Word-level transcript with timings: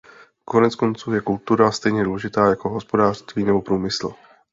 Koneckonců 0.45 1.13
je 1.13 1.21
kultura 1.21 1.71
stejně 1.71 2.03
důležitá 2.03 2.49
jako 2.49 2.69
hospodářství 2.69 3.43
nebo 3.43 3.61
průmysl. 3.61 4.13